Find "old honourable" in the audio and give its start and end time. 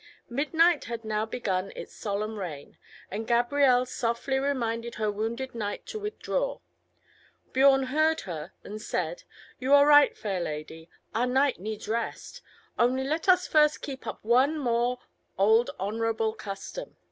15.37-16.33